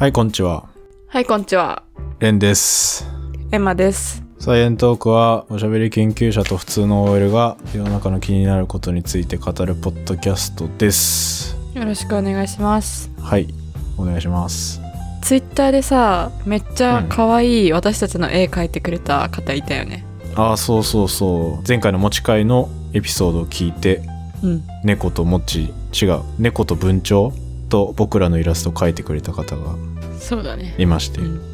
[0.00, 0.66] はい、こんにちは。
[1.08, 1.82] はい、こんにちは。
[2.20, 3.06] レンです。
[3.52, 4.24] エマです。
[4.38, 11.54] サイエントークはおしゃべり研究者と普通の OL が世の中の気になることについて語るポッドキャストです。
[11.74, 13.10] よろしくお願いします。
[13.20, 13.52] はい、
[13.98, 14.80] お願いします。
[15.20, 20.06] ツイッターでさ、めっちゃ可愛い私たちの絵描いてくれた方いたよね。
[20.34, 21.68] ああ、そうそうそう。
[21.68, 24.00] 前回の持ち会のエピソードを聞いて、
[24.42, 24.62] うん。
[24.82, 27.34] 猫ともち、違う、猫と文鳥
[27.68, 29.89] と僕らのイラストを描いてくれた方が
[30.20, 30.74] そうだね。
[30.78, 31.20] いまして。
[31.20, 31.50] いうん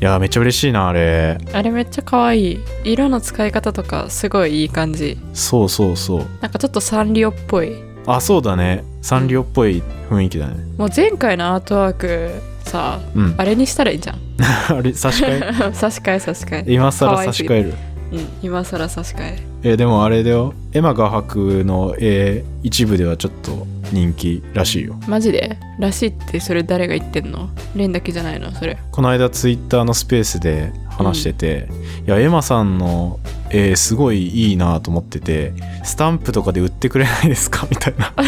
[0.00, 1.38] やー、めっちゃ嬉しいな、あれ。
[1.52, 2.58] あれめっちゃ可愛い。
[2.84, 5.18] 色の使い方とかすごいいい感じ。
[5.32, 6.26] そうそうそう。
[6.40, 7.72] なんかちょっとサンリオっぽい。
[8.06, 8.84] あ、そうだね。
[9.00, 10.56] サンリオっぽい雰囲気だね。
[10.76, 12.30] もう前回のアートワーク
[12.64, 13.34] さ、うん。
[13.38, 14.18] あれにしたらいいじゃん。
[14.76, 15.72] あれ、 差し替え？
[15.74, 16.64] 差し替え差し替え。
[16.68, 17.74] 今更差し替える。
[18.12, 19.38] うん、今更差し替え。
[19.62, 24.96] えでもあれだよエマが描くの絵一部ではちょっと人気らしいよ。
[25.08, 25.56] マジで？
[25.78, 27.48] らしいってそれ誰が言ってんの？
[27.74, 28.52] レンだけじゃないの？
[28.52, 28.76] それ。
[28.90, 31.68] この間ツイッターのスペースで話してて、
[32.06, 33.18] いやエマさんの
[33.50, 35.52] 絵すごいいいなと思ってて
[35.84, 37.66] スタンプとかで売ってくれないですか？
[37.70, 38.12] みたいな。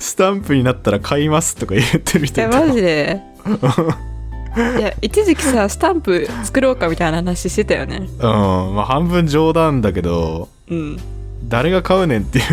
[0.00, 3.20] スタンプになったら買いますとか言ってる人いマジで？
[4.78, 7.96] いや一時期さスタンプ作ろうかみたいな話してたよね。
[8.00, 8.08] うん。
[8.74, 10.98] まあ半分冗談だけどうん
[11.48, 12.44] 誰が買うねんっていう。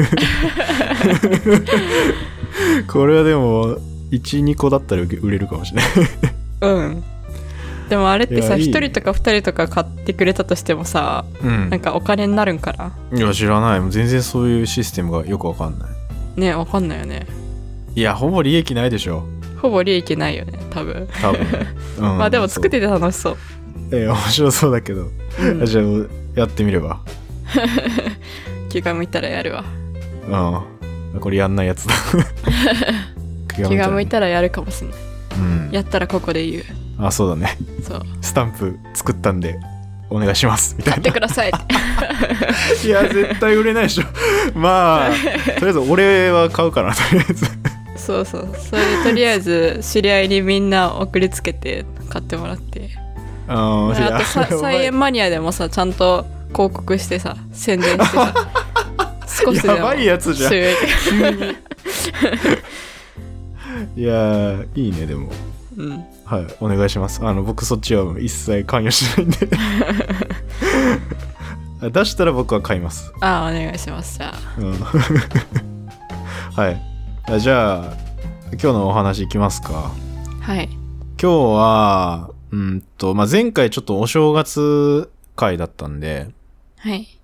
[2.88, 3.78] これはでも
[4.12, 5.92] 12個だったら売れるかもしれない。
[6.62, 7.04] うん。
[7.90, 8.70] でもあれってさいやいい。
[8.72, 11.70] 1人とか2人とか買ってくれたとしてもさうん。
[11.70, 13.82] なんかお金になるんかないや知らない。
[13.92, 15.90] 全然そういうシステムがよくわかんない。
[16.40, 17.26] ねわかんないよね。
[17.96, 19.24] いやほぼ利益ないでしょ。
[19.62, 21.08] ほぼ利益ないよね多分。
[21.22, 21.42] 多分、
[22.12, 23.38] うんまあでも作ってて楽しそう。
[23.92, 24.00] そう。
[24.00, 25.08] え面白そうだけど、
[25.40, 25.66] うん。
[25.66, 25.86] じゃあ
[26.40, 27.02] やってみれば
[28.70, 29.64] 気が向いたらやるわ。
[31.14, 31.20] うん。
[31.20, 31.94] これやんないやつだ。
[33.56, 35.00] 気 気が向いたたらやるかもしんない。
[35.38, 35.70] うん。
[35.72, 36.64] やったらここで言う。
[37.00, 37.58] あそうだね。
[37.84, 38.02] そう。
[38.22, 39.60] スタンプ作ったんで
[40.10, 40.76] お願いします。
[40.78, 41.02] みたいな。
[41.02, 41.52] 買ってください
[42.86, 44.04] いや絶対売れないでしょ。
[44.56, 45.10] まあ
[45.56, 47.46] とりあえず俺は買うかなとりあえず。
[47.96, 48.50] そうそう。
[48.58, 52.90] それでとりあえず知り合いにみんな送りつけて買ってもらって。
[53.50, 58.34] ああとさ 菜園マニアでもさちゃんと広告してさ宣伝してさ
[59.46, 60.54] 少しでもやばいやつじゃん。
[63.96, 65.32] いやーいいねでも。
[65.78, 66.04] うん。
[66.26, 67.22] はいお願いします。
[67.24, 69.50] あの僕そっちは一切関与しないんで。
[71.92, 74.18] 出したら僕は買います、ああお願いします。
[74.18, 74.40] じゃあ。
[74.60, 74.74] うん。
[76.54, 76.82] はい。
[77.24, 77.94] あじゃあ
[78.52, 79.92] 今日のお話いきますか。
[80.42, 80.68] はい。
[81.22, 86.30] 今日はうんと、まあ、前回ちょっとお正月会だったんで
[86.78, 87.19] はい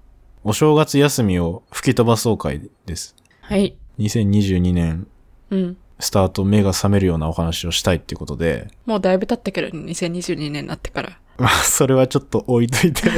[0.47, 3.15] お正月休みを吹き飛ばそう会です。
[3.41, 3.75] はい。
[3.97, 5.07] 2022年
[5.49, 8.67] うんスタート目が覚めるようなお話をしたいっていうことで。
[8.85, 11.17] もうだいぶ経ったけどね2022年になってから。
[11.37, 13.01] まあ、それはちょっと置いといて。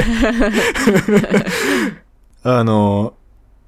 [2.43, 3.13] あの、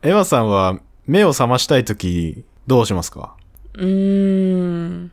[0.04, 3.36] エマさんは目を覚ましたいときどうしますか？
[3.74, 5.12] うーん。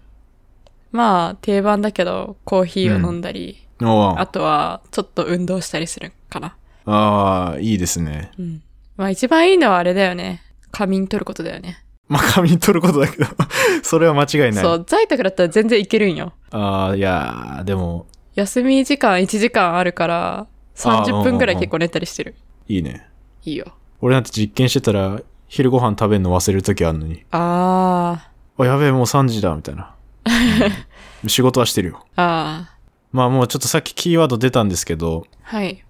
[0.92, 6.54] まあ定番だけどコーヒーを飲んだり、おあとはちょっと運動したりするかな
[6.86, 8.30] ああ、いいですね。
[8.38, 8.62] うん。
[8.96, 10.42] まあ一番いいのはあれだよね。
[10.70, 11.82] 仮眠取ることだよね。
[12.08, 13.26] まあ、髪に取ることだけど、
[13.82, 14.64] それは間違いない。
[14.64, 16.32] そう在宅だったら全然いけるんよ。
[16.50, 22.36] ああ、いやーでも、休み時間1時間あるからあ30分くらい結構寝たりしてる。
[22.68, 23.08] いいね。
[23.44, 23.72] いいよ。
[24.00, 29.94] 俺なんて実験してたら、昼ご飯食べるの忘れるときあるのに、ああ、やべえ、もう3時だ、みたいな。
[31.24, 31.28] うん。
[31.28, 32.04] 仕事はしてるよ。
[32.16, 32.22] ー。
[32.22, 32.70] あ
[33.12, 35.82] まあもうちょっとさっきキーワード出たんですけど、ーはい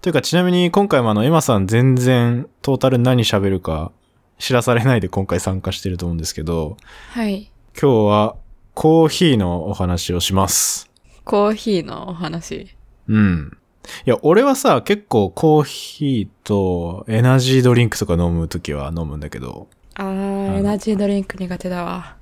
[0.00, 3.92] というかちなみに今回もあのエマさん全然トータル何喋るか
[4.38, 6.76] 知らされないで今回参加してると思うんですけど、
[7.10, 7.50] はい
[7.80, 8.36] 今日は
[8.74, 10.90] コーヒーのお話をします。
[11.24, 12.74] コーヒーのお話？
[13.08, 13.56] うん。
[14.06, 19.68] いや、俺はさ、結構コーヒーとエナジードリンクとか飲むときは飲むんだけど。
[19.94, 22.16] あーエナジードリンク苦手だわ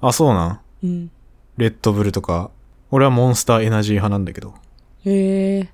[0.00, 0.60] あ、そうなん？
[0.84, 1.10] うん
[1.56, 2.50] レッドブルとか。
[2.90, 4.54] 俺はモンスターエナジー派なんだけど。
[5.04, 5.68] へえ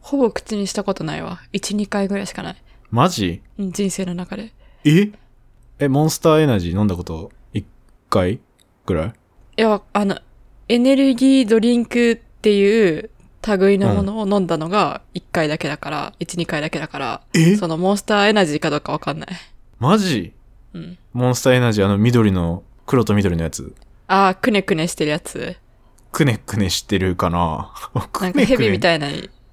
[0.00, 2.56] ほぼ口にしたことないわ12回ぐらいしかない
[2.90, 3.42] マジ？
[3.58, 4.52] うん人生の中で
[4.84, 5.10] え？
[5.78, 7.64] え、モンスターエナジー飲んだこと1
[8.08, 8.40] 回
[8.86, 9.14] ぐらい？
[9.56, 10.18] いやあの
[10.68, 13.10] エネルギードリンクっていう
[13.58, 17.56] 類のものを飲んだのが1回だけだから、1、2回だけだから、え？
[17.56, 19.28] そのモンスターエナジーかどうかわかんない。
[19.78, 20.32] マジ？
[20.74, 20.98] うん。
[21.12, 23.74] モンスターエナジーあの緑の、黒と緑のやつ。
[24.08, 25.56] ああ、くねくねしてるやつ。
[26.12, 28.80] くねくねしてるかな なんかヘビみい。
[28.80, 29.08] たいな、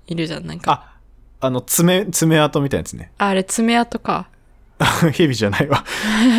[0.07, 0.71] いるじゃん、なんか。
[1.39, 3.11] あ、あの、爪、爪痕みたいなやつね。
[3.17, 4.29] ああれ、爪痕か。
[5.13, 5.83] ヘビじゃないわ。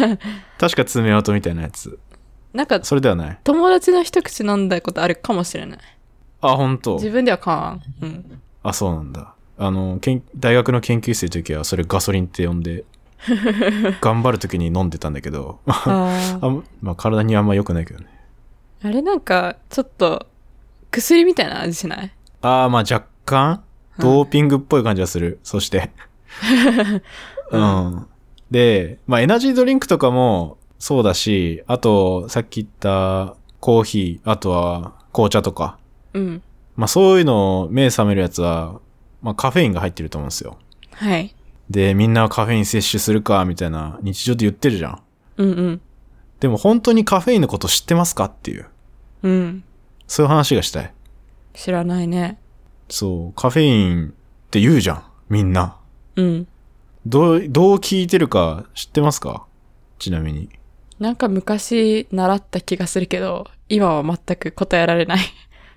[0.58, 1.98] 確か爪痕みたいなやつ。
[2.52, 3.38] なんか、それではない。
[3.44, 5.78] 友達の一口飲んだことあるかもしれない。
[6.40, 7.82] あ、本当自分では買わん。
[8.00, 8.40] うん。
[8.62, 9.34] あ、そうなんだ。
[9.58, 12.84] あの、けん大学の研究生の時はそれガソリンって呼んで、
[14.00, 16.40] 頑張る時に飲んでたんだけど、あ
[16.80, 18.06] まあ体にあんま良くないけどね。
[18.84, 20.26] あれなんか、ちょっと、
[20.92, 22.12] 薬みたいな味しない？
[22.42, 23.62] ああ、まあ若干、
[23.98, 25.38] ドーピングっぽい感じがする。
[25.42, 25.90] そして。
[27.52, 28.06] うん。
[28.50, 35.78] で、まあエナジードリンクとかもそうだし、あと、さっき言ったコーヒー、あとは紅茶とか。
[36.14, 36.42] うん。
[36.74, 38.80] まあそういうのを目覚めるやつは、
[39.20, 40.56] まあカフェインが入ってると思うんですよ。
[40.92, 41.34] はい。
[41.68, 45.02] で、みんなカフェイン摂取するか、みたいな日常で言ってるじゃん。
[45.36, 45.80] うんうん。
[46.40, 48.66] でも本当にカフェインのこと知ってますかっていう。
[49.22, 49.64] うん。
[50.06, 50.94] そういう話がしたい。
[51.52, 52.38] 知らないね。
[52.88, 54.10] そう、カフェインっ
[54.50, 55.02] て言うじゃん。
[55.28, 55.76] みんな。
[56.16, 56.46] うん。
[57.06, 59.44] どう、どう聞いてるか知ってますか？
[59.98, 60.48] ちなみに。
[60.98, 65.18] なんか昔習った気がするけど、今は全く答えられない。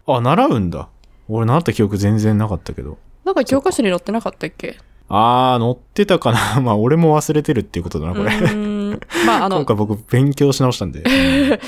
[0.07, 0.89] あ、習うんだ。
[1.27, 2.97] 俺習った記憶全然なかったけど。
[3.23, 4.77] なんか教科書に載ってなかったっけ？
[5.09, 6.59] あー、乗ってたかな。
[6.63, 8.31] まあ、俺も忘れてるっていうことだな、こうれ。
[9.25, 11.03] まああの、 今回僕勉強し直したんで。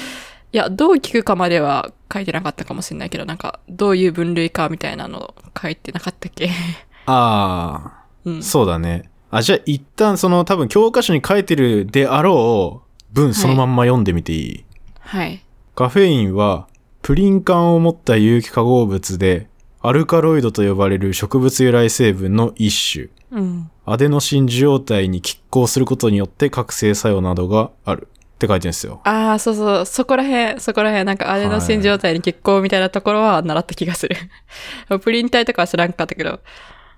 [0.53, 6.49] いや、どう聞くかまでは書いてなかったかもしれないけど、なんか、どういう分類かみたいなの書いてなかったっけ？
[7.07, 8.43] あー、うん。
[8.43, 9.09] そうだね。
[9.31, 14.65] あ、じゃあ一旦その多分教科書に書いてるであろう文そのまんま読んでみていい、
[14.99, 15.43] はい。
[15.73, 16.67] カフェインは
[17.01, 19.47] プリン管を持った有機化合物で
[19.81, 23.07] アルカロイドと呼ばれる植物由来成分の一種。
[23.31, 23.69] うん。
[23.85, 28.07] アデノシン受容体に拮抗することによって覚醒作用などがある
[28.43, 29.01] って書いてるんですよ。
[29.03, 34.15] ああ、そうそう、そこらへん、そこらへん、なんか、アデノシン状態に結構みたいなところは習った気がする。
[34.99, 36.39] プリン体とかは知らんかったけど。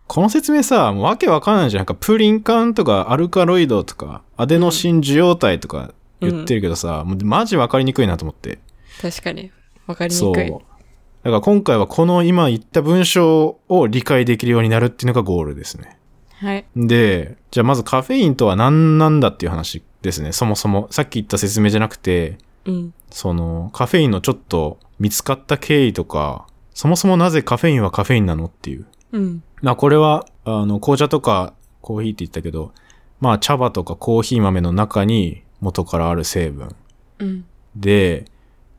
[0.07, 1.81] この説明さ、もうわけわかんないじゃん。
[1.81, 8.59] なんかプリン管とかアルカロイドとかアデノシン受容体とか言ってるけどさ、もうマジわかりにくいなと思って。
[9.01, 9.51] 確かに。
[9.88, 10.30] わかりそう。
[10.30, 10.51] にくい。
[10.51, 15.94] だから今回はこの今言った文章を理解できるようになるっていうのがゴールですね。
[16.39, 16.65] はい。
[16.75, 20.31] で、じゃあまずカフェインとは何なんだっていう話ですね。
[20.31, 20.87] そもそも。
[20.91, 22.93] さっき言った説明じゃなくて、うん。
[23.09, 28.85] そのカフェインのちょっと見つかった経緯とか、そもそもなぜカフェインはカフェインなのっていう。
[29.13, 29.43] うん。
[29.61, 32.73] まあこれは、あの、紅茶とかコーヒーって言ったけど、
[33.21, 36.75] まあ茶葉とかコーヒー豆の中に元からある成分。
[37.19, 37.45] うん。
[37.75, 38.25] で、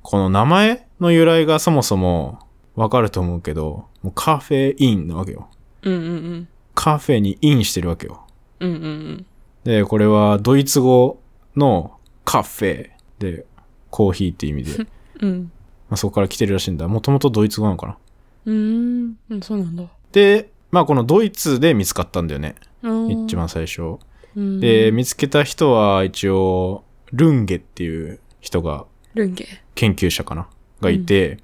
[0.03, 2.39] この名前の由来がそもそも
[2.75, 5.49] わかると思うけど、もうカフェインなわけよ。
[5.83, 6.49] うんうんうん。
[6.77, 8.25] カフェにインしてるわけよ。
[8.61, 9.27] うんうんうん。
[9.65, 11.19] で、これはドイツ語
[11.57, 13.45] のカフェで
[13.91, 14.87] コーヒーって意味で、ま
[15.21, 15.53] うん。
[15.91, 16.87] あそこから来てるらしいんだ。
[16.87, 17.99] もともとドイツ語なのかな。
[18.45, 19.17] うーん。
[19.31, 19.85] うん、そうなんだ。
[20.13, 22.55] で、まあこのドイツで見つかったんだよね。
[22.83, 23.99] うん一番最初。
[24.37, 28.85] うんで、見つけた人は一応、ルンゲっていう人が、
[29.15, 29.47] ルンゲ。
[29.75, 30.47] 研究者かな
[30.83, 31.39] がいて、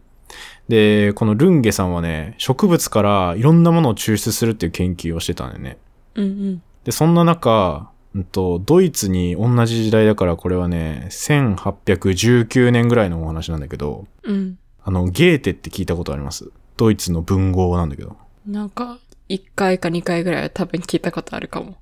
[0.73, 5.77] で、このルンゲさんはね、植物からいろんなものを抽出するっていう研究をしてたんだよね。
[6.15, 6.63] うんうん。
[6.85, 14.59] で、そんな中、うんと、ドイツに同じ時代だからこれはね、1819年ぐらいのお話なんだけど、うん。
[14.83, 16.51] あの、ゲーテって聞いたことあります？
[16.79, 18.17] ドイツの文豪なんだけど。
[18.47, 18.99] なんか、
[19.29, 21.77] 1回か2回ぐらいは多分聞いたことあるかも。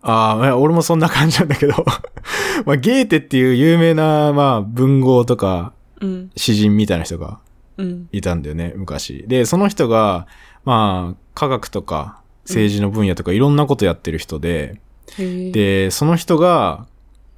[0.00, 1.74] ああ、俺もそんな感じなんだけど。
[2.64, 6.30] まあ、ゲーテっていう有名な、まあ、文豪とかうん。
[6.36, 7.36] 詩人みたいな人がうん。
[8.12, 9.24] いたんだよね、昔。
[9.26, 10.26] で、その人が、
[10.64, 14.80] まあ、科学とか政治の分野とかいろんなことやってる人で、
[15.18, 15.50] へえ。
[15.52, 16.86] で、その人が、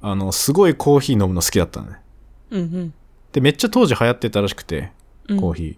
[0.01, 1.97] あの、すごいコーヒー飲むの好きだったのね。
[2.51, 2.93] うんうん。
[3.31, 4.91] で、めっちゃ当時流行ってたらしくて、
[5.29, 5.75] うんコーヒー。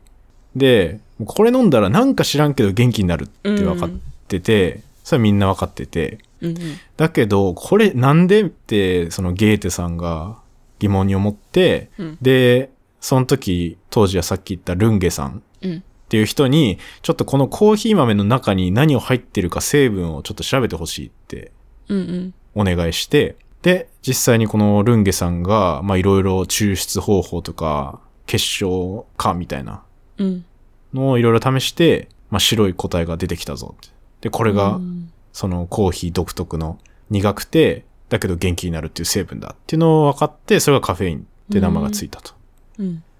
[0.55, 3.89] で、これ飲んだらなんか知らんけど元気になるって分かっ
[4.27, 6.57] てて、それはみんな分かってて、うんうん。
[6.97, 10.37] だけど、これなんでって、そのゲーテさんが
[10.79, 12.71] 疑問に思って、うんで、
[13.05, 15.77] その時、当時はさっき言ったルンゲさんうん。
[15.77, 21.51] っていう人に、ちょっとこのコーヒー豆の中に何を入ってるか成分をちょっと調べてほしいって
[21.87, 22.33] うんうん。
[22.55, 29.83] お願いして、で、実際にこのルンゲさんが、まあいろいろ抽出方法とか、結晶化みたいな
[30.17, 30.45] うん。
[30.91, 33.93] のをいろいろ試して、まあ白い答えが出てきたぞって。
[34.21, 36.79] で、これがう、んそのコーヒー独特の
[37.11, 41.21] 苦くて、だけど元気になるっていう成分だっていうのを分かって、それがカフェインっ
[41.51, 42.31] て名前がついたと。
[42.31, 42.44] うん。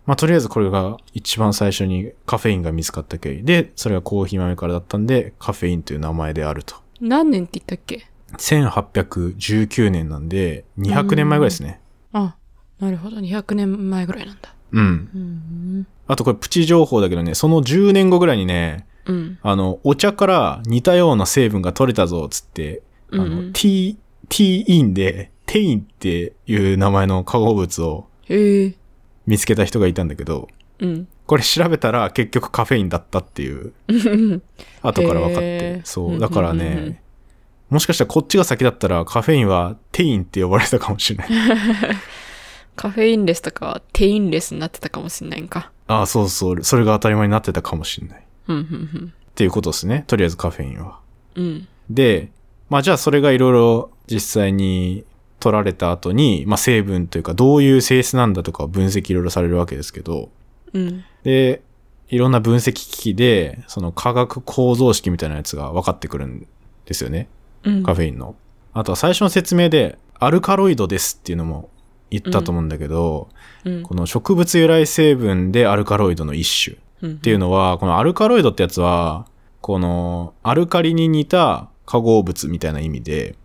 [0.05, 6.75] まあとりあえずこれが一番最初にカフェインが見つかった経緯で、それがコーヒー豆からだったんで、カフェインという名前であると。
[7.01, 8.07] 何年って言ったっけ
[8.37, 11.81] ？1819年なんで、200年前ぐらいですね。
[12.13, 12.35] あ、
[12.79, 13.17] なるほど。
[13.17, 14.53] 200年前ぐらいなんだ。
[14.71, 14.83] うん。
[14.83, 15.87] うん。
[16.07, 19.39] あとこれプチ情報だけどね、その10年後ぐらいにね、うん。
[19.41, 22.81] あの、お茶から似たような成分が取れたぞ、つって、
[23.11, 23.97] あの、うんうん T、
[24.29, 28.75] T インで、テインっていう名前の化合物をへえ。
[29.25, 30.47] 見つけた人がいたんだけど、
[30.79, 31.07] うん。
[31.25, 33.73] これ調べたら結局カフェインだったっていう、
[34.81, 35.75] 後から分かっへて。
[35.77, 36.19] ーそう。
[36.19, 37.01] だからうんうんうんうんね、
[37.69, 41.29] もしかしたらこっちが先だったらカフェインはテインって呼ばれたかもしれない。
[42.75, 45.71] カフェインレスとかはテインレスになってたかもしんないんか。
[45.87, 46.63] ああ、そうそう。
[46.63, 48.19] それが当たり前になってたかもしれない。
[48.19, 50.03] っうん、うん、ていうことですね。
[50.07, 50.99] とりあえずカフェインは。
[51.35, 51.45] うん。
[51.45, 51.67] うん。
[51.89, 52.31] で、
[52.69, 55.05] まあじゃあそれがいろいろ実際に
[55.45, 60.29] 取られた後に、まあ成分というかどういう性質なんだとか分析いろいろされるわけですけど、
[60.73, 61.03] うん。
[61.23, 61.61] で、
[62.09, 66.47] いろんな分析機器で、その化学構造式みたいなやつが分かってくるん
[66.85, 67.27] ですよね。
[67.63, 67.83] うん。
[67.83, 68.35] カフェインの。
[68.73, 71.69] あとは最初の説明で、アルカロイドですっていうのも
[72.09, 73.29] 言ったと思うんだけど、
[73.65, 73.83] うん。
[73.83, 76.77] この植物由来成分でアルカロイドの一種。
[77.03, 77.17] うん。
[77.17, 79.27] っていうのは、このアルカロイドってやつは、
[79.61, 83.35] このアルカリに似た化合物みたいな意味で。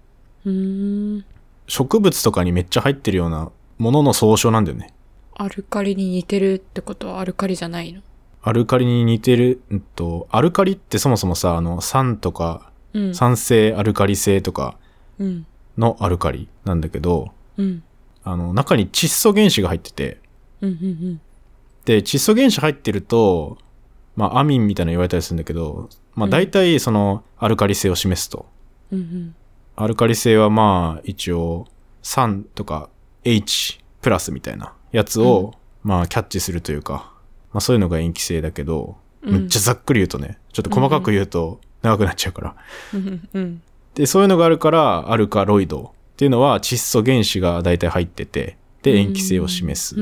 [1.70, 4.92] 植物とかにめっちゃ入ってるようなものの総称なんだよね。
[5.34, 8.02] アルカリに似てるってことはアルカリじゃないの？
[8.42, 13.14] アルカリに似てる、うんと、アルカリってそもそもさ、あの、酸とか、うん。
[13.14, 14.78] 酸性アルカリ性とか
[15.18, 15.46] うん。
[15.78, 17.84] のアルカリなんだけど、うん。
[18.24, 20.18] あの、中に窒素原子が入ってて、
[20.60, 20.70] うん。
[20.70, 21.20] うん。
[21.84, 23.58] で、窒素原子入ってると、
[24.16, 28.46] まあ、アミンみたいなの言われたりするんだけど、まあ、うん大体その、アルカリ性を示すと。
[28.90, 28.98] うん。
[28.98, 29.34] うん。
[29.76, 31.66] アルカリ性はまあ一応
[32.02, 32.88] 酸とか
[33.24, 37.12] H プラスみたいなやつを、まあキャッチするというか、
[37.52, 42.56] まあそういうのが塩基性だけど、うんめっちゃざっくり言うとね、ちょっと細かく言うと長くなっちゃうから。
[43.94, 49.96] で、そういうのがあるからアルカロイドっていうのは窒素原子が大体入ってて、で塩基性を示す。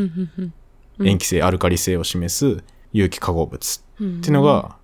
[1.05, 4.19] 塩基性、アルカリ性を示す有機化合物うん。
[4.19, 4.77] っていうのが、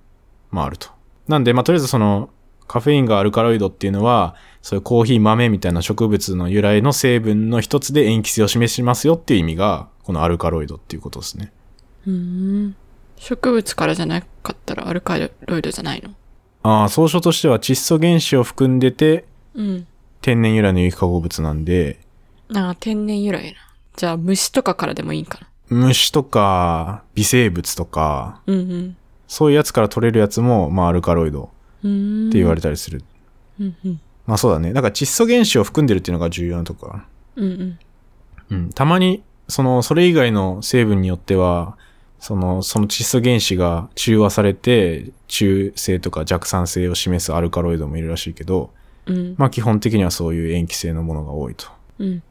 [0.50, 0.88] まああると。
[1.28, 2.30] なんで、まあとりあえずその、
[2.66, 11.52] カフェインがアルカロイドっていうのは、そういうコーヒー豆みたいな植物の由来の成分の一つで塩基性を示しますよっていう意味が、このアルカロイドっていうことですね。
[12.06, 12.76] うん。
[13.16, 16.10] 植物からじゃなかったらアルカロイドじゃないの？
[16.62, 19.86] ああ、総称としては窒素原子を含んでて、うん。
[20.22, 22.00] 天然由来の有機化合物なんで、
[22.54, 23.58] ああ、天然由来な。
[23.96, 25.48] じゃあ虫とかからでもいいんかな？
[25.68, 28.96] 虫とか微生物とか、うんうん。
[29.28, 31.50] そういうやつから取れるやつも、まあアルカロイド。
[31.88, 33.02] って言われたりする。
[33.60, 34.00] うんうん。
[34.26, 34.72] まあそうだね。
[34.72, 37.06] だから窒素原子を含んでるっていうのが重要なところかな。
[37.36, 37.78] うんうん。
[38.50, 41.76] うん、たまに、その、それ以外の成分によっては、
[42.20, 48.70] その、その窒素原子が中和されて、中性とか弱酸性を示すアルカロイドもいるらしいけど、
[49.06, 49.34] うん。
[49.36, 51.66] まあ基本的にはそういう塩基性のものが多いと。
[51.98, 52.22] うん。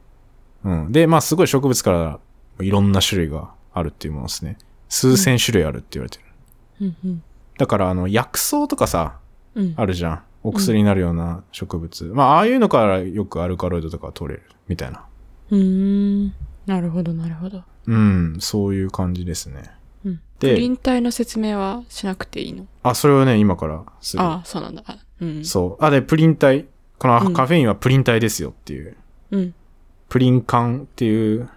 [0.64, 0.92] うん。
[0.92, 2.18] で、まあすごい植物から
[2.60, 4.58] いろんな種類があるっていうものですね。
[4.88, 6.24] 数千種類あるって言われてる。
[6.80, 7.22] うんうん。
[7.58, 9.23] だから、あの、薬草とかさ、うん。
[9.76, 10.22] あるじゃん。
[10.42, 12.04] お薬になるような植物。
[12.14, 14.46] まあ、ああいうのからよくアルカロイドとか取れる。
[14.68, 15.04] みたいな。
[15.50, 16.34] うーん。
[16.66, 17.62] なるほど、なるほど。
[17.86, 19.70] うん、そういう感じですね。
[20.04, 20.20] うん。
[20.38, 22.66] でプリン体の説明はしなくていいの？
[22.82, 24.22] あ、それをね、今からする。
[24.22, 24.82] ああ、そうなんだ。
[24.86, 25.44] あうん。
[25.44, 25.84] そう。
[25.84, 26.66] あ、で、プリン体。
[26.98, 28.96] このうんカフェインはプリン体ですよっていう。
[29.30, 29.54] うん。
[30.08, 31.48] プリン缶っていう、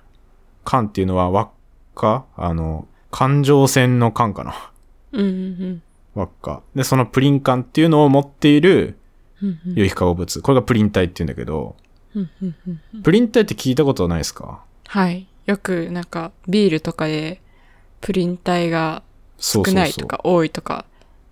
[0.63, 1.50] 缶っていうのは輪っ
[1.96, 2.25] か？
[2.36, 4.72] あの、環状線の缶かな。
[5.13, 5.84] うんうん
[6.17, 6.62] 輪っか。
[6.75, 8.97] で、そのプリン缶っていうのを持っている
[9.65, 10.41] 有機化合物。
[10.41, 11.75] これがプリン体っていうんだけど。
[13.03, 14.63] プリン体って聞いたことないですか？
[14.88, 15.27] はい。
[15.45, 17.41] よくなんかビールとかで
[18.01, 19.03] プリン体が。
[19.39, 20.86] 少ないとか多いとか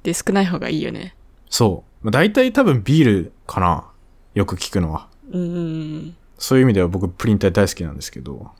[0.03, 1.15] で少ない方がいいよね。
[1.49, 2.05] そう。
[2.05, 3.85] まあ大体多分ビールかな。
[4.35, 5.07] よく聞くのは。
[5.31, 8.51] うんうんそういう意味では僕プリン体大好きなんですけど。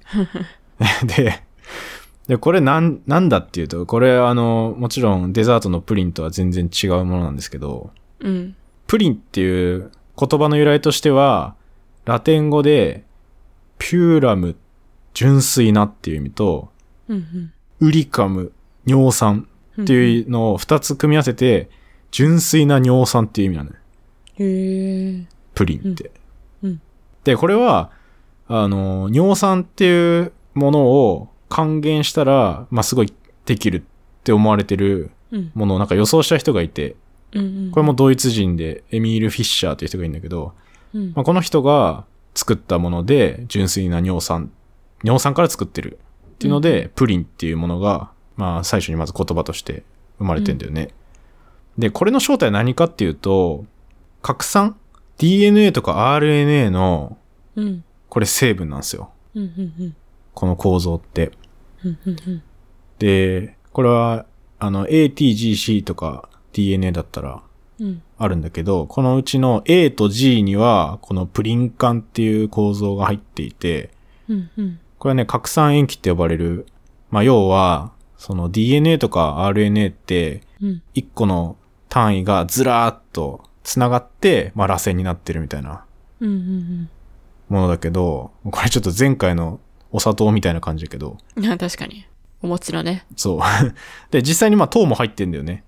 [1.06, 1.44] で、
[2.28, 8.36] で、これなん、なんだっていうと、これあの、もちろんデザートのプリンとは全然違うものなんですけど、うん。
[8.36, 8.56] うん。
[8.88, 11.56] プリンっていう言葉の由来としては、
[12.06, 13.04] ラテン語で、
[13.78, 14.56] ピューラム、
[15.14, 16.70] 純粋なっていう意味と、
[17.08, 17.52] うん
[17.82, 18.52] ウリカム、
[18.86, 19.84] 尿酸うん。
[19.84, 21.70] っていうのを二つ組み合わせて、
[22.12, 23.76] 純粋な尿酸っていう意味なのよ。
[24.36, 25.26] へえ。
[25.54, 26.12] プリンって。
[26.64, 26.82] うんうん
[27.26, 27.90] で、これは、
[28.48, 33.14] あの、尿酸っていうものを還元したら、まあ、すごい
[33.46, 33.82] できるっ
[34.24, 35.52] て思われてるうん。
[35.54, 36.96] ものをなんか予想した人がいて、
[37.34, 37.72] うんうん。
[37.72, 40.54] これもドイツ人でエミール・フィッシャーという人がいるんだけど、
[40.94, 44.52] うんまあ、この人が作ったもので、純粋な尿酸、
[45.04, 49.84] 尿酸から作ってるっていうので、プリンっていうものが、まあ、最初にまず言葉として
[50.20, 50.90] 生まれてんだよね。
[51.78, 53.66] で、これの正体は何かっていうと、
[54.22, 54.76] 核酸
[55.18, 57.18] ?DNA とか RNA の、
[57.56, 57.84] うん。
[58.10, 59.10] これ成分なんですよ。
[59.34, 59.96] うんうんうん。
[60.36, 61.32] この構造って。
[61.84, 62.44] うんうんうん。
[63.00, 64.26] で、これは、
[64.60, 67.42] あの、ATGC とか DNA だったら
[67.80, 68.02] うん。
[68.18, 73.90] あるんだけど、このうちの A と G には、このプリン管っていう構造が入っていて、
[74.30, 74.80] うんうん。
[75.00, 76.68] これはね、核酸塩基って呼ばれる
[77.16, 80.84] まあ要は、その DNA とか RNA って、うん。
[80.94, 81.58] 一個の
[81.90, 85.86] 単位がずらーっと繋がって、まあ螺旋になってるみたいな
[86.20, 86.90] うんうん
[87.48, 89.60] ものだけど、これちょっと前回の
[89.96, 91.18] お砂糖みたいな感じだけど、
[91.58, 92.06] 確かに。
[92.42, 93.06] お餅のね。
[93.16, 93.40] そう。
[94.12, 95.64] で、実際にまあ糖も入ってんだよね。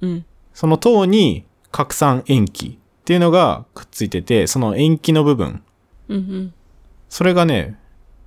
[0.00, 0.24] うん。
[0.52, 5.62] その糖に核酸塩基っていうのがくっついてて、その塩基の部分、
[6.08, 6.54] うんうん。
[7.08, 7.76] それがね、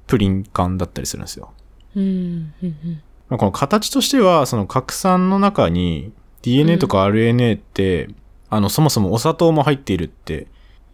[0.06, 1.54] プリン管だったりするんですよ。
[1.96, 3.02] うんうんうん。
[3.30, 6.12] まあ、この形としては、その核酸の中に
[6.42, 8.10] DNA とか RNA って、
[8.50, 10.48] あの、そもそもお砂糖も入っているって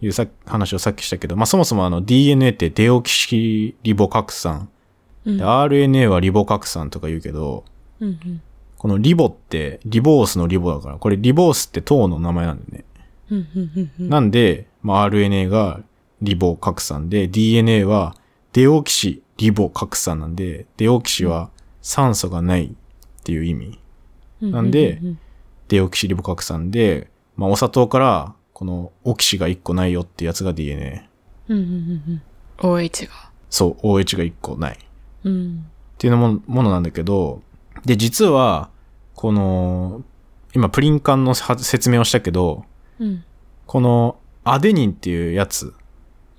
[0.06, 4.70] いうさ話をさっきしたけど、まあ、そもそもあの DNA ってデオキシリボ核酸、
[5.26, 7.64] うんで RNA はリボ核酸とか言うけど、
[8.02, 8.42] うんうん。
[8.78, 12.86] このリボってリボースのリボだから、これリボースって糖の名前なんだよね。
[13.32, 14.10] うんうんうんうん。
[14.10, 15.80] なんで、まあ、RNA が
[16.22, 18.16] リボ核酸で、DNA は
[18.52, 21.50] デオキシリボ核酸なんで、デオキシは
[21.82, 23.80] 酸素がないっていう意味。
[24.42, 25.20] なんでうん
[25.70, 31.04] デオキシリボ核酸で、まあ、お砂糖から、このオキシが1個ないよってやつが DNA。
[31.50, 32.22] うんうんうん
[32.62, 32.76] うん。
[32.76, 33.14] OH が。
[33.50, 34.76] そう、OH が1個ない。
[34.76, 34.78] っ
[35.26, 35.66] うん。
[35.98, 37.42] ていうのもものなんだけど、
[37.84, 38.70] で、実は、
[39.16, 40.02] この、
[40.54, 42.64] 今プリン管のは説明をしたけど、
[43.02, 43.26] うん。
[43.68, 45.74] このアデニンっていうやつ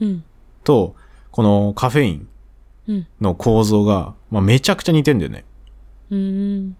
[0.00, 0.24] うん。
[0.64, 0.96] と、
[1.30, 2.28] このカフェイン
[2.88, 3.06] うん。
[3.20, 5.44] の構造が、まあ、めちゃくちゃ似てんだよね。
[6.08, 6.76] うん。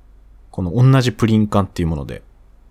[0.51, 2.23] この同じプリン管っていうもので。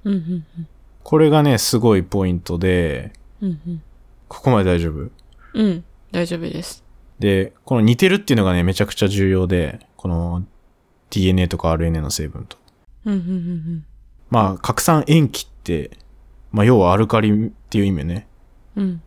[0.05, 0.67] うんうん
[1.03, 3.61] これがね、すごいポイントで、うん。
[3.67, 3.83] うん
[4.29, 4.93] ここまで大丈夫？
[4.93, 5.11] うん。
[5.53, 5.83] うん。
[6.11, 6.83] 大丈夫です。
[7.19, 10.43] で、この似てるっていうのがね、めちゃくちゃ重要で、この
[11.11, 12.57] DNA とか RNA の成分と。
[13.05, 13.85] うんうんうん
[14.31, 15.91] まあ、核酸塩基って、
[16.51, 18.27] まあ、要はアルカリっていう意味ね。
[18.75, 18.83] うん。
[18.83, 18.95] うん。
[18.95, 18.99] っ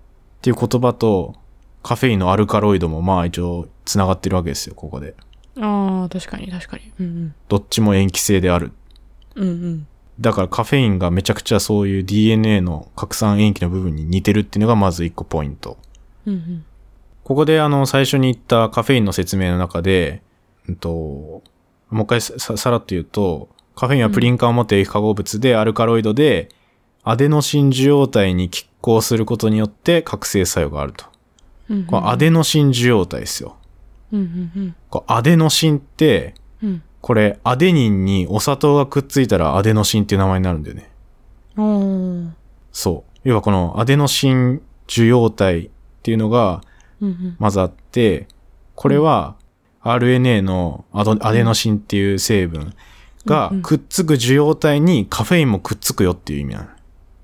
[0.43, 1.35] ていう言葉と、
[1.83, 5.17] カフェインのアルカロイドもまあ一応繋がってるわけですよ、ここで。
[5.59, 6.93] ああ、確かに確かに。
[7.01, 8.71] うんどっちも塩基性である。
[9.35, 9.49] うん。
[9.49, 9.87] うんうん。
[10.21, 15.77] だからカフェインがめちゃくちゃそういう DNA の核酸塩基の部分に似てるっていうのがまず一個ポイント。
[16.27, 16.65] うんうん。
[17.23, 20.23] ここであの最初に言ったカフェインの説明の中で、
[20.69, 21.43] うんと、も
[21.91, 26.49] う一回ささらっと言うと、カフェインはプリン管を持っている化合物でアルカロイドで、
[27.05, 31.05] アデノシン受容体に拮抗することによって覚醒作用があると。
[31.69, 32.09] うんうん。
[32.09, 33.57] アデノシン受容体ですよ。
[34.13, 34.25] うんう
[34.61, 36.83] んこれアデノシンって、うん。
[37.07, 40.91] これアデニンにお砂糖がくっついたらアデノシンっていう名前になるんだよね。
[42.73, 43.21] そう。
[43.23, 45.71] 要はこのアデノシン受容体っ
[46.03, 46.63] ていうのが
[47.01, 47.37] うんうん。
[47.39, 48.27] まずあって、
[48.75, 49.37] これは
[49.83, 52.75] RNA のアドアデノシンっていう成分
[53.25, 56.67] がうんうんくっつく受容体にカフェインもくっつくよっていう意味なの。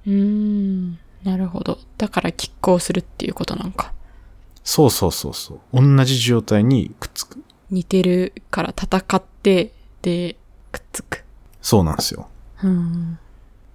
[0.07, 0.99] うーん。
[1.25, 1.81] なるほど。
[1.99, 3.93] だから拮抗するっていうことなんか。
[4.63, 5.61] そうそうそうそう。
[5.73, 7.43] 同じ受容体にくっつく。
[7.73, 10.37] 似てるから戦って、で、
[10.71, 11.25] くっつく。
[11.61, 12.29] そうなんですよ。
[12.63, 13.19] うん。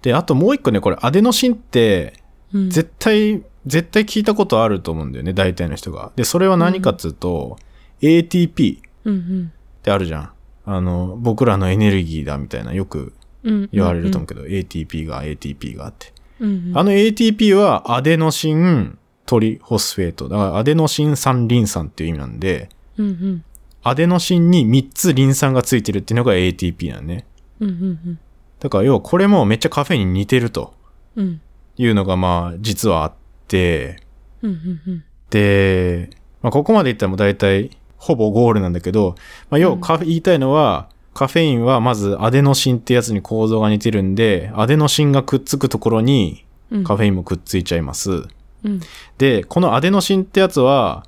[0.02, 2.70] で、あともう一個ね、これアデノシンってうん。
[2.70, 6.12] 絶対、絶対聞いたことあると思うんだよね、大体の人が。
[6.16, 7.58] で、それは何かっつうと、
[8.00, 10.30] ATP うんってあるじゃん。
[10.64, 13.54] あの、僕らのエネルギーだみたいなよくうん。
[13.54, 13.68] うん。
[13.72, 16.12] 言われると思うけど、ATP が ATP があって。
[16.40, 16.68] うん。
[16.70, 16.78] うん。
[16.78, 20.28] あの ATP はアデノシントリホスフェート。
[20.28, 23.44] だからアデノシン酸リン酸っていう意味なんで、うんうん。
[23.82, 27.26] アデノシンに3つリン酸がついてるっていうのが ATP なんね。
[27.60, 28.18] うんうん
[28.60, 30.74] だから要はこれもめっちゃカフェインに似てると。
[31.16, 33.12] いうのがまあ実はあっ
[33.46, 34.02] て、
[34.42, 35.04] うんうんうん。
[35.30, 36.10] で、
[36.42, 39.14] まあ、ここまで言ったらもう大体ほぼゴールなんだけど、
[39.50, 46.84] まあ、要はカフ言いたいのは、カフェインはまずアデノシンってやつに構造が似てるんで、アデノシンがくっつくところにうん。
[46.84, 48.24] カフェインもくっついちゃいます。
[48.64, 48.80] うん。
[49.16, 51.06] で、このアデノシンってやつは、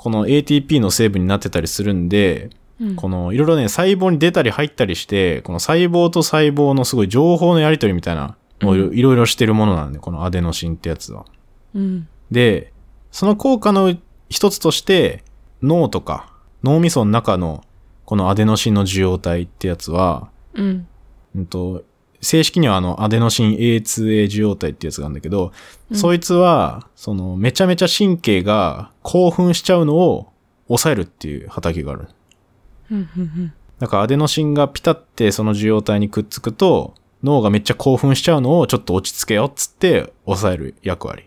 [0.00, 2.48] この ATP の成分になってたりするんで、
[2.80, 2.96] うん。
[2.96, 11.26] このいろいろね、細胞に出たり入ったりして、この細胞と細胞のすごい情報のやり取りみたいないろいろしてるものなんで、このアデノシンってやつは。
[11.74, 12.08] うん。
[12.30, 12.72] で、
[13.10, 13.94] その効果の
[14.30, 15.22] 一つとして、
[15.62, 16.32] 脳とか
[16.64, 17.62] 脳みその中の
[18.06, 20.88] このアデノシンの受容体ってやつは、うん。
[21.36, 21.84] うんと、
[22.20, 25.52] 正式にはあのアデノシン A2A 受容体ってやつがあるんだけど、
[25.90, 30.30] うんそいつは、そのめちゃめちゃ神経が興奮しちゃうのを
[30.68, 32.08] 抑えるっていう働きがある。
[33.80, 41.24] だからアデノシンがピタってその受容体にくっつくと、脳がめっちゃ興奮しちゃうのをちょっと落ち着けよっつって抑える役割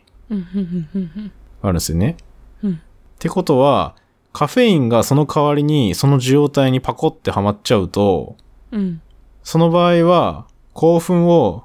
[1.61, 2.15] あるんですよね。
[2.63, 2.73] うん。
[2.73, 2.77] っ
[3.19, 3.95] てことは、
[4.31, 8.37] カフェインがその代わりにその受容体にパコってはまっちゃうと、
[8.71, 9.01] うん。
[9.43, 11.63] その場合は興奮を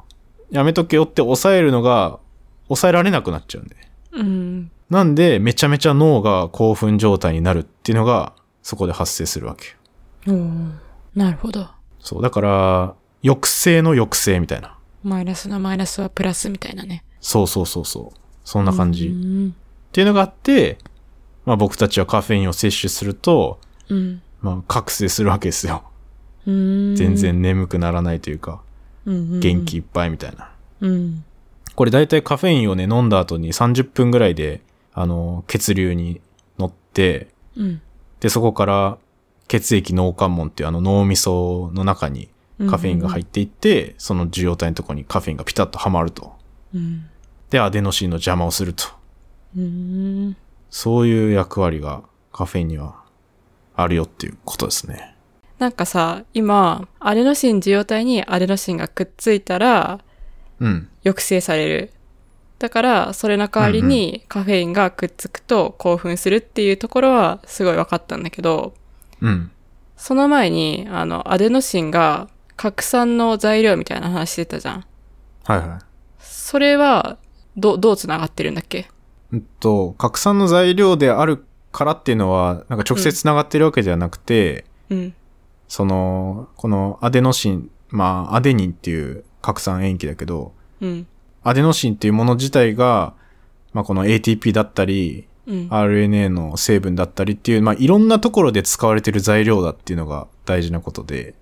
[0.51, 2.19] やめとけよって抑えるのが
[2.69, 3.77] 抑えられなくなっちゃうんで。
[4.13, 4.71] うん。
[4.91, 9.75] なんでめちゃめちゃ脳が興奮状態になるっていうのがそこで発生するわけよ。
[10.27, 10.71] おー
[11.15, 11.69] なるほど。
[12.01, 12.23] そう。
[12.23, 14.79] だから、抑制の抑制みたいな。
[15.03, 17.05] マイナスのマイナスはプラスみたいなね。
[17.21, 18.19] そうそうそうそう。
[18.45, 19.09] そんな感じ。
[19.09, 19.57] っうん。
[19.93, 20.79] ていうのがあって、
[21.45, 24.23] まあ僕たちはカフェインを摂取すると、うん。
[24.43, 25.83] まあ覚醒するわけですよ。
[26.47, 26.97] うん。
[26.97, 28.59] 全然眠くならないというか、うん、
[29.09, 30.51] 元気いっぱいみたいな。
[30.81, 31.25] うん。
[31.75, 34.61] これ大体カフェインをね、飲んだ後に30分ぐらいで、
[34.93, 36.21] あの、血流に
[36.59, 37.81] 乗って、うん。
[38.21, 38.99] で、そこから
[39.47, 42.29] 血液脳関門っていうあの脳みその中に
[42.69, 46.35] カフェインが入っていって、その受容体のところにカフェインがピタッとはまると。
[46.75, 47.07] うん。
[47.51, 48.85] で、アデノシンの邪魔をすると。
[49.57, 50.37] うん。
[50.71, 53.03] そういう役割がカフェインには
[53.75, 55.15] あるよっていうことですね。
[55.59, 60.01] なんかさ、今、アデノシン受容体にアデノシンがくっついたら、
[60.61, 60.89] うん。
[61.05, 61.93] 抑制される。
[62.59, 68.75] だから、それの代わりにカフェインがくっつくと興奮するっていうところはすごい分かったんだけど、
[69.21, 69.51] うん。
[69.97, 74.85] その前に、あの、アデノシンが拡散の材料みたいな話してたじゃん。
[75.45, 75.79] はいはい。
[76.21, 77.19] それは、
[77.57, 78.89] ど、どう繋がってるんだっけ？
[79.33, 85.15] うんと、拡散の材料であるからっていうのは、なんか直接繋がってるわけではなくて、うん。
[85.69, 91.07] その、このアデノシン、まあ、アデニンっていう拡散塩基だけど、うん。
[91.43, 93.15] アデノシンっていうもの自体が、
[93.73, 95.69] まあ、この ATP だったり、うん。
[95.69, 101.35] RNA の成分だったりっていう、まあ、いろんなところで使われてる材料だっていうのが大事なことで、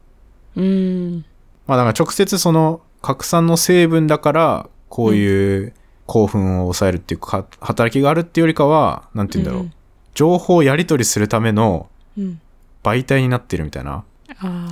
[0.57, 1.25] うん。
[1.67, 5.75] まあ、だから直接その拡散の成分だから、こういう
[6.07, 9.63] 興奮を抑えるっていうか、働きがあるっていうよりかは、なんて言うんだろう。
[9.63, 9.73] うん
[10.17, 12.41] 情報をやり取りするためのうん。
[12.83, 14.05] 媒体になってるみたいな。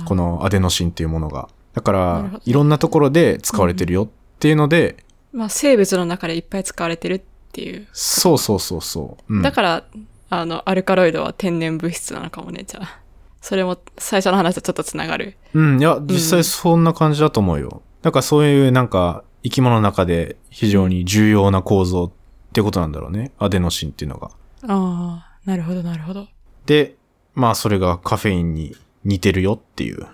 [0.05, 1.49] このアデノシンっていうものが。
[1.73, 4.07] だからいろんなところで使われてるよっ
[4.39, 7.87] ていうので、まあ、生物の中でいっぱい使われてるっていう。
[7.91, 9.33] そうそうそうそう。
[9.33, 9.83] うんだから、
[10.29, 12.99] あの、アルカロイドは天然物質なのかもね、じゃあ。
[13.41, 15.37] それも最初の話とちょっとつながる。
[15.53, 17.83] うん、いや、実際そんな感じだと思うよ。
[18.01, 22.11] だからそういうなんか、生き物の中で非常に重要な構造っ
[22.53, 23.33] てことなんだろうね。
[23.37, 24.31] アデノシンっていうのが。
[24.63, 26.27] ああ、なるほど、なるほど。
[26.65, 26.95] で、
[27.35, 30.07] まあそれがカフェインに似てるよっていう。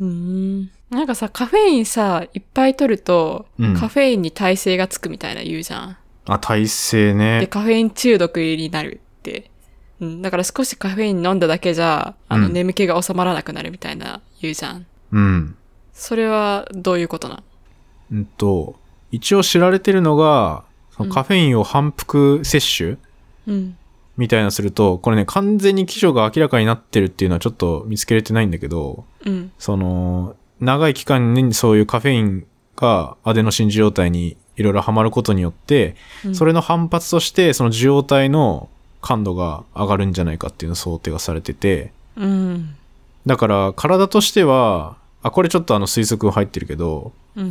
[0.00, 0.70] うーん。
[0.90, 5.96] なんかさ、カフェインさ、いっぱい取ると、うんカフェインに耐性がつくみたいな言うじゃん。
[6.26, 7.46] あ、体勢で、ね。
[7.48, 9.50] カフェイン中毒になるって。
[10.00, 14.86] うん、だから少しカフェイン飲んだだけじゃ、あの、うん眠気が収まらなくなるみたいな言うじゃん。
[15.12, 15.56] うん。
[15.92, 17.42] それはどういうことなん
[18.12, 18.76] うんと、
[19.10, 20.64] 一応知られてるのが、
[21.10, 22.98] カフェインを反復摂取
[23.46, 23.76] うん。
[24.16, 29.52] みたいなすると、これね、完全に基準が明らかになってるっていうのはちょっと見つけれてないんだけど、うん。
[29.58, 38.68] その、長い期間にそういうカフェインがアデノシン受容体にいろいろハマることによって、うんそれの反発として、その受容体の
[39.02, 42.74] 感度が上がるんじゃないかっていうの想定がされてて、うん。
[43.26, 47.50] だから体としては、あ、これちょっとあの推測入ってるけど、うん。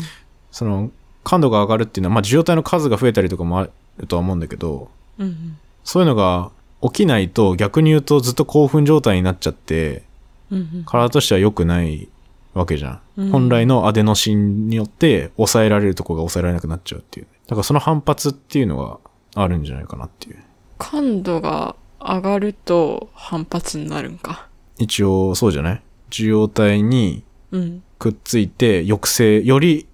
[0.51, 0.91] その
[1.23, 5.58] 感度が上がるっていうのは、まあ受容体の数が増えたりとかもあるとは思うんだけど、うん。
[5.84, 6.51] そういうのが
[6.89, 10.04] 起きないと逆に言うとずっと興奮状態になっちゃって、
[10.52, 10.84] うん。
[10.86, 12.08] 体としては良くない
[12.54, 13.02] わけじゃん。
[13.17, 17.28] うん本来のアデノシンによって抑えられるところが抑えられなくなっちゃうっていう。
[17.48, 19.00] だからその反発っていうのが
[19.41, 20.39] あるんじゃないかなっていう。
[20.78, 24.48] 感度が上がると反発になるんか。
[24.78, 25.82] 一応そうじゃない？
[26.10, 27.84] 受容体にうん。
[27.98, 29.88] くっついて抑制、より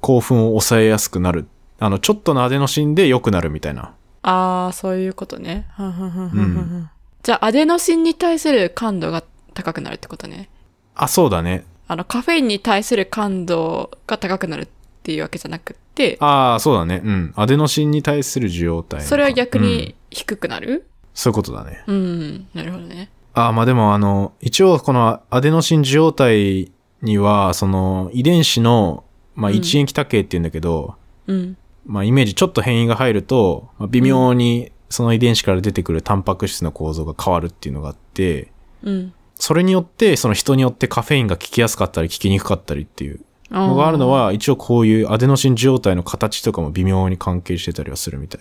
[0.00, 1.46] 興奮を抑えやすくなる。
[1.78, 3.94] あの、ちょっとのアデノシンで良くなるみたいな。
[4.22, 5.66] ああ、そういうことね。
[7.22, 10.48] じゃあ、アデノシンに対する感度が高くなるってことね。
[10.94, 11.64] あ、そうだね。
[11.88, 14.68] あの、カフェインに対する感度が高くなるっ
[15.02, 17.02] ていうわけじゃなくって、ああ、そうだね。
[17.04, 17.32] うん。
[17.36, 19.06] アデノシンに対する受容体の。
[19.06, 20.86] それは逆うんに低くなる？
[21.14, 21.82] そういうことだね。
[21.86, 23.10] うん、なるほどね。
[23.34, 26.70] ああ、まあでもあの、一応このアデノシン受容体
[27.02, 29.04] には、その遺伝子の、
[29.34, 30.94] まあうん一塩基多形って言うんだけど、
[31.26, 31.56] うん。
[31.84, 39.12] まあイメージちょっと変異が入ると、まあ、微妙にその遺伝子から出てくるタンパク質の構造が変わるっていうのがあって、うん。
[39.34, 48.40] それによって、その人によってカフェインが効きやすかったり効きにくかったりっていうのがあるのは、一応こういうアデノシン受容体の形とかも微妙に関係してたりはするみたい。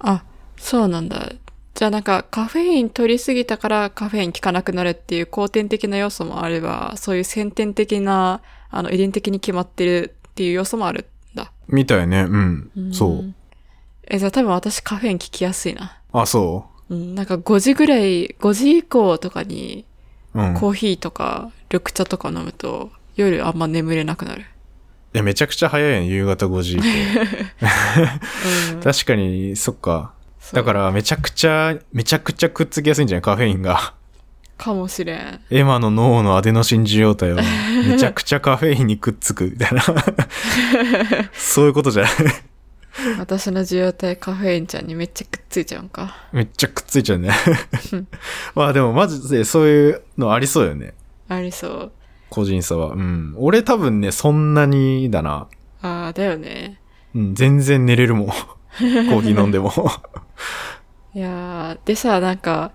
[0.00, 0.24] あ、
[0.56, 1.32] そうなんだ。
[1.74, 11.06] じゃあなんかカフェイン取りすぎたからカフェイン効かなくなるっていう後天的な要素もあれば、そういう先天的な、あの遺伝的に決まってるっていう要素もある。
[11.68, 12.22] みたいね。
[12.22, 12.70] うん。
[12.92, 13.34] そう。
[14.08, 15.98] え、じゃあ多分私カフェイン効きやすいな。
[16.12, 16.94] あ、そう？
[16.94, 19.84] ん、なんか5時ぐらい、5時以降とかに
[20.34, 20.40] う。
[20.42, 20.54] うん。
[20.54, 24.42] コーヒーとか緑茶とか飲むと夜あんま眠れなくなる。
[24.42, 24.44] い
[25.18, 26.84] や、めちゃくちゃ早いやん、夕方5時以降。
[28.74, 30.12] うん、 確かに、そっか。
[30.52, 33.22] だから、めちゃくちゃ、めちゃくちゃくっつきやすいんじゃない？
[33.22, 33.94] カフェインが。
[34.56, 35.40] かもしれん。
[35.50, 37.42] エマの脳のアデノシン受容体は
[37.86, 39.82] めちゃくちゃカフェインにくっつくみたいな。
[41.34, 42.12] そういうことじゃない
[43.18, 46.16] 私の受容体カフェインちゃんにめっちゃくっついちゃうんか。
[46.32, 47.30] めっちゃくっついちゃうね。
[48.54, 50.94] まあでもマジでそういうのありそうよね。
[51.28, 51.92] ありそう。
[52.30, 52.92] 個人差は。
[52.92, 53.34] うん。
[53.36, 55.46] 俺多分ね、そんなにだな。
[55.82, 56.80] ああ、だよね。
[57.14, 58.26] うん、全然寝れるもん。
[58.26, 59.72] コーヒー飲んでも。
[61.14, 62.72] いやー、でさ、なんか、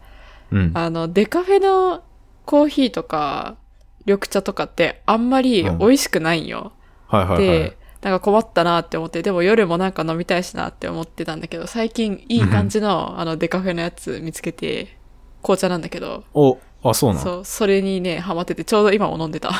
[0.51, 0.71] うん。
[0.73, 2.03] あの、デカフェの
[2.45, 3.57] コーヒーとか、
[4.05, 6.71] 緑茶とかってあんまり美味しくないんよ。
[7.07, 14.97] はいはいはいで。、なんか困ったなって思って、でも夜もなんか飲みたいしなって思ってたんだけど、最近いい感じの、あの、デカフェのやつ見つけて、
[15.41, 19.51] 紅茶なんだけど、お、あ、そうなんそう、それにね、ハマってて、ちょうど今も飲んでた。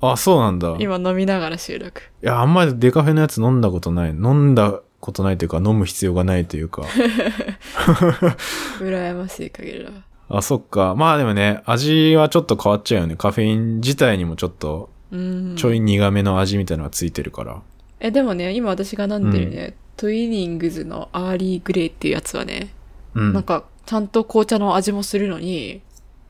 [0.00, 0.68] あ、そうなんだ。
[0.70, 2.02] い 今飲みながら収録。
[2.22, 4.10] や、あんまりデカフェのやつ飲んだことない。
[4.10, 6.82] 飲んだことないというか、飲む必要がないというか。
[8.78, 10.09] 羨ましい限りだわ。
[10.30, 10.94] あ、そっか。
[10.94, 13.16] まあでもね、味はちょっと変わっちゃうよね。
[13.16, 15.56] カフェイン自体にもちょっと、うん。
[15.56, 17.60] ちょい苦めの味みたいなのがついてるから。
[17.98, 22.72] え、でもね、今私が飲んでるね、トワイニングスのアールグレイっていうやつはね、
[23.14, 23.32] うん。
[23.32, 25.82] なんか、ちゃんと紅茶の味もするのに、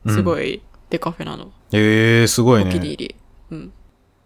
[0.07, 1.51] すごいデカフェなの。
[1.71, 2.85] ええー、すごいお気にね。
[2.87, 3.15] 入り。
[3.51, 3.73] うん。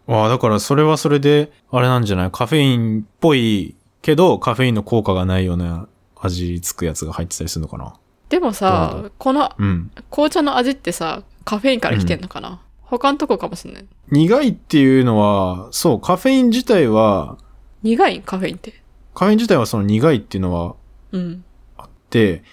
[0.08, 2.32] わあ、だからそれはそれで、あれなんじゃない？
[2.32, 7.94] カフェインっぽいけど、カフェインの効果がないような味つくやつが入ってたりするのかな？
[8.30, 9.92] でもさだ、このうん。
[10.10, 13.86] 紅茶の味ってさ、カフェインから来てんのかな、他のとこかもしんない。
[14.12, 17.38] 苦いっていうのは、そう、カフェイン自体は、
[17.84, 18.82] 苦いカフェインって。
[19.14, 20.76] カフェイン自体はその苦いっていうのは
[21.12, 21.44] うん。
[21.78, 22.44] あって、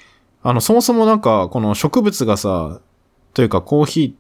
[0.43, 2.81] あの、そもそもなんか、この植物がさ、
[3.35, 4.17] というかコーヒ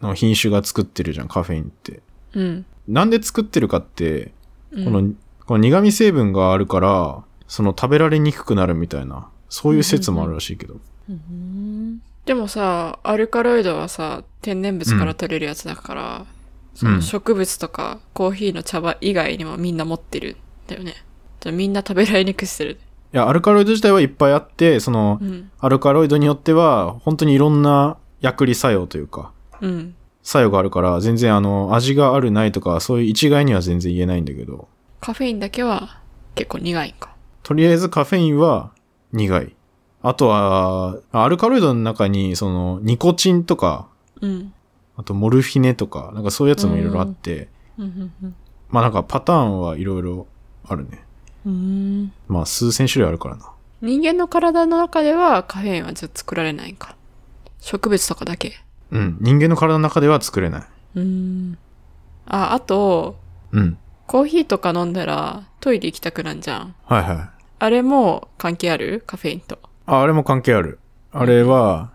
[0.00, 2.02] ーの品種が作ってるじゃん、カフェインって。
[2.34, 2.66] うん。
[2.88, 4.32] なんで作ってるかって、
[4.72, 5.12] うんこの、
[5.46, 10.74] この苦味成分があるから、その食べられにくくなるみたいな、そういう説もあるらしいけど。
[10.74, 10.80] うん
[12.24, 16.26] でもさ、アルカロイドはさ、天然物から取れるやつだから、
[16.74, 20.36] その植物とかコーヒーの茶葉以外にもみんな持ってるん
[20.68, 20.94] だよね。
[21.40, 22.80] じゃあみんな食べられにくくしてる。
[23.12, 25.50] いや、アルカロイド自体はいっぱいあって、そのう、ん。
[25.60, 29.94] アルカロイドによっては、本当にいろんな薬理作用というか、うん。
[30.22, 34.68] 作用があるから、全然あの、味があるないとか、そういう一概には全然言えないんだけど、
[35.00, 36.00] カフェインだけは
[36.34, 37.14] 結構苦いんか。
[37.42, 38.72] とりあえずカフェインは
[39.12, 39.55] 苦い。
[40.02, 43.88] あとは、アルカロイドの中に、その、ニコチンとか、
[44.20, 44.52] うん。
[44.96, 48.10] あとモルフィネとか、なんかそういうやつもいろいろあって、うん。
[48.22, 48.34] うん。
[48.70, 50.26] まあなんかパターンはいろいろ
[50.66, 51.04] あるね。
[51.44, 52.12] うん。
[52.28, 53.52] まあ数千種類あるからな。
[53.82, 56.96] 人間の体の中ではカフェインはじゃあ作られないんか。
[57.60, 58.54] 植物とかだけ。
[58.90, 59.18] うん。
[59.20, 60.66] 人間の体の中では作れない。
[60.94, 61.58] うん。
[62.24, 63.16] あ、あと、
[63.52, 63.76] うん。
[64.06, 66.74] コーヒーとか飲んだらトイレ行きたくなんじゃん。
[66.84, 67.30] はいはい。
[67.58, 69.02] あれも関係ある？
[69.06, 69.58] カフェインと。
[69.86, 70.78] あ、あれも関係ある。
[71.12, 71.92] あれは、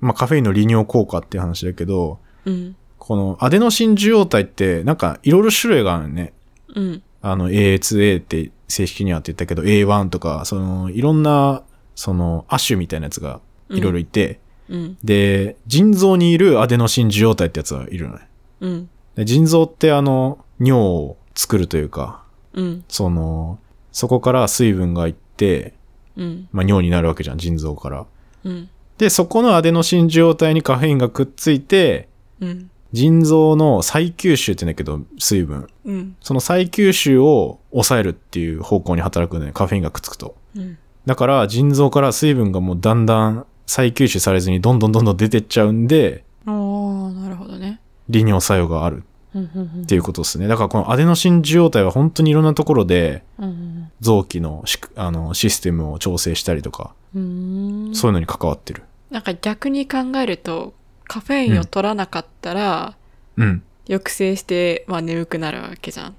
[0.00, 2.76] まあカフェインの利尿効果っていう話だけど、うん。
[2.98, 6.32] このアデノシン受容体ってなんかいろいろ種類があるね。
[6.74, 7.02] うん。
[7.20, 11.62] あの A2A って正式にはって言ったけど A1 とか、そのいろんな、
[11.94, 14.98] その亜種みたいなやつがいろいろいて、うん。
[15.04, 18.28] で、腎臓にいるアデノシン受容体ってやつはいるのね。
[18.60, 18.90] うん。
[19.16, 22.84] で腎臓ってあの、尿を作るというか、うん。
[22.88, 23.58] その、
[23.92, 25.74] そこから水分がいって、
[26.16, 26.48] うん。
[26.52, 28.06] まあ尿になるわけじゃん、腎臓から。
[28.44, 28.68] うん。
[28.98, 32.08] で、そこのアデノシン受容体にカフェインがくっついて、
[32.40, 32.70] うん。
[32.92, 35.66] 腎臓の再吸収って言うんだけど、水分。
[35.84, 36.16] うん。
[36.20, 40.36] その再吸収を抑えるっていう方向に働くんだよね、カフェインがくっつくと。
[40.56, 40.78] うん。
[41.04, 47.80] だから、腎臓から水分がもうだんだん再吸収されずにどんどんどんどん出てっちゃうんで、おー、なるほどね。
[48.08, 49.02] 利尿作用がある。
[49.38, 50.46] っていうことですね。
[50.48, 53.90] だからこのアデノシン受容体は本当にいろんなところでうん。
[54.00, 54.64] 臓器の
[54.96, 57.90] あのシステムを調整したりとか、うん。
[57.94, 58.82] そういうのに関わってる。
[59.10, 62.96] なんか逆に考えると、カフェインを取らなかったら、
[63.36, 63.62] うん。
[63.86, 66.16] 抑制して、まあ眠くなるわけじゃん。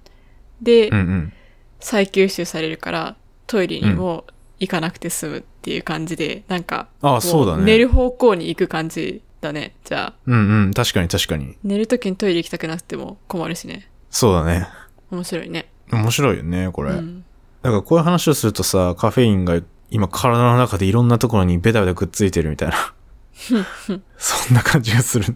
[0.62, 1.34] で、うんうん。
[1.80, 3.16] 再吸収されるから、
[3.48, 4.26] トイレにも
[4.60, 7.78] 行かなくて済むっていう感じで、なんか、ああ、そうだも寝ね。
[7.80, 9.76] る方向に行く感じだね。
[9.84, 10.74] じゃあ、うんうん。
[10.74, 11.58] 確かに確かに。
[11.64, 13.90] 寝るときにトイレ行きたくなくても困るしね。
[14.10, 14.68] そうだね。
[15.12, 15.70] 面白いね。
[15.92, 16.92] 面白いよね、これ。
[16.92, 17.26] うん。
[17.62, 22.94] だからこういう話をするとさ、カフェインが今体の中でいろんなところにベタベタくっついてるみたいな。
[24.18, 25.36] そんな感じがする。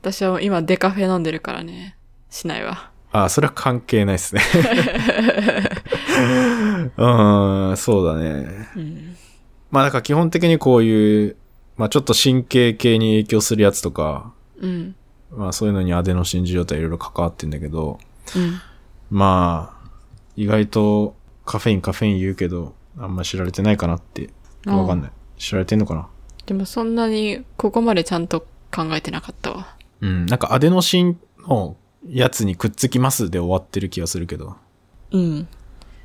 [0.00, 1.96] 私は今デカフェ飲んでるからね。
[2.30, 2.90] しないわ。
[3.12, 4.40] あ、それは関係ないですね。
[6.96, 8.68] うん、そうだね。
[8.76, 9.16] うん。
[9.70, 11.36] まあだから基本的にこういう、
[11.80, 14.94] まあちょっと神経系に影響するやつとか、うん。
[15.34, 17.98] まあそういうのにアデノシン受容体いろいろ関わってんだけど、
[18.36, 18.60] うん。
[19.10, 19.90] まあ、
[20.36, 21.16] 意外と
[21.46, 24.28] カフェインカフェイン言うけど、あんま知られてないかなって、
[24.66, 25.10] わかんない。
[25.38, 26.06] 知られてんのかな？
[26.44, 29.74] でもそんなに、ここまでちゃんと考えてなかったわ。
[30.02, 30.26] うん。
[30.26, 34.56] なんかアデノシンのやつにくっつきますで終わってる気がするけど。
[35.12, 35.48] うん。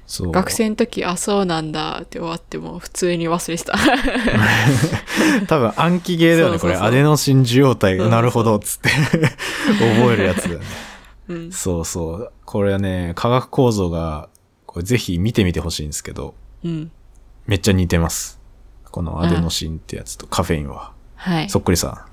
[0.08, 0.32] そう。
[0.32, 3.78] 学生の時、あ、そうなんだって終わっても普通に忘れてた。
[5.48, 6.76] 多分暗記ゲーだよね、これ。
[6.76, 8.90] アデノシン受容体なるほど、つって。
[8.90, 10.66] 覚えるやつだよね。
[11.28, 11.52] うん。
[11.52, 12.32] そうそう。
[12.46, 14.30] これはね、化学構造が、
[14.66, 16.92] これぜひ見てみてほしいんですけど、うん。
[17.48, 18.40] めっちゃ似てます。
[18.92, 20.94] このアデノシンってやつとカフェインは。
[21.16, 21.50] はい。
[21.50, 22.06] そっくりさ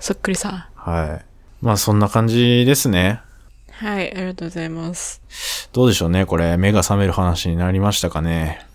[0.00, 0.54] そっくりさん。
[0.54, 0.64] ん。
[0.74, 1.24] はい。
[1.62, 3.20] まあそんな感じですね。
[3.78, 5.20] はい、ありがとうございます。
[5.72, 8.66] どうでしょうねこれ、目が覚める話になりましたかね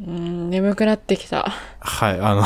[0.00, 1.52] うん、眠くなってきた。
[1.80, 2.44] はい、あの、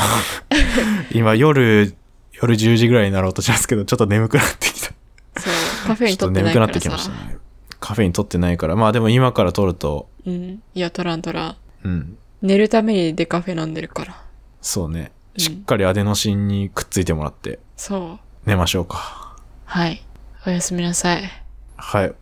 [1.11, 1.95] 今夜、
[2.41, 4.93] 夜10時ぐらいになろうとしますけど、ちょっと眠くなってきた。
[5.41, 7.11] そう、カフェインちょっと取ってな眠くなってきいからさ。
[7.11, 7.39] ましたね。
[7.81, 8.77] カフェイン取ってないから。
[8.77, 10.63] まあでも今から取ると、うん。
[10.75, 11.57] いや、取らん取らん。
[11.85, 12.19] うん。
[12.43, 14.23] 寝るためにデカフェ飲んでるから。
[14.61, 15.01] そうね。
[15.01, 18.49] うんしっかりアデノシンにくっついてもらってそう。
[18.49, 19.37] 寝ましょうか。
[19.65, 20.03] はい。
[20.47, 21.46] おやすみなさい。
[21.77, 22.13] はい。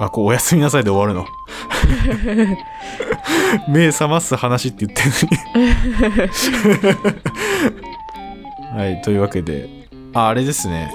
[0.00, 1.26] あ、こう、おやすみなさいで終わるの。
[3.68, 5.10] 目覚ます話って言ってる
[5.56, 5.66] の
[7.02, 8.78] に。
[8.78, 9.68] はい、というわけで、
[10.14, 10.92] あ、あれですね。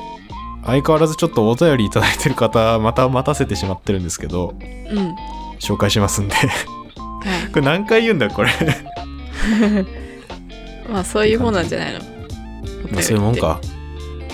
[0.66, 5.16] 相変わらずちょっとお便りいただいてる方、また待たせてしまってるんですけど、うん。
[5.60, 6.36] 紹介しますんで。
[6.36, 6.48] はい。
[7.52, 8.50] これ何回言うんだ、これ？
[10.90, 12.00] まあ、そういうもんなんじゃないの？
[12.92, 13.60] まあ、そういうもんか。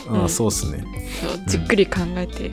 [0.10, 0.84] あ、うんそうっすね。
[1.48, 2.52] じっくり考えて、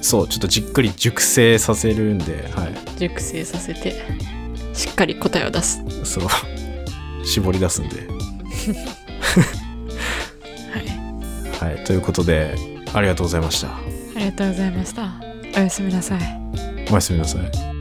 [0.00, 2.98] そう、ちょっとじっくり熟成させるんで、はい。
[2.98, 4.02] 熟成させて、
[4.72, 5.82] しっかり答えを出す。
[6.04, 6.24] そう。
[7.24, 8.06] 絞り出すんで。
[11.58, 11.74] はい。
[11.74, 11.84] はい。
[11.84, 12.56] ということで、
[12.92, 13.68] ありがとうございました。
[13.68, 13.80] あ
[14.16, 15.12] りがとうございました。
[15.56, 16.20] おやすみなさい。
[16.90, 17.79] おやすみなさい。